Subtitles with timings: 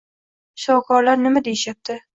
[0.63, 2.05] Shifokorlar nima deyishyapti